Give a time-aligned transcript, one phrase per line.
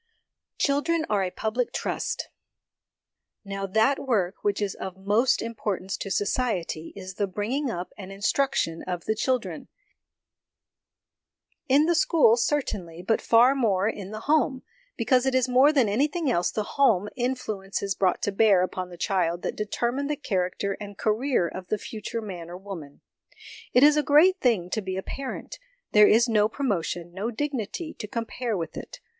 [0.57, 2.29] Children are a Public Trust.
[3.45, 7.93] Now, that work which is of most importance to society is the bring ing up
[7.99, 9.67] and instruction of the children
[11.69, 14.63] in the school, certainly, but far more in the home,
[14.97, 18.97] because it is more than anything else the home influences brought to bear upon the
[18.97, 23.01] child that determine the character and career of the future man or woman.
[23.71, 25.59] It is a great thing to be a parent:
[25.91, 28.99] there is no promotion, no dignity, to compare with it.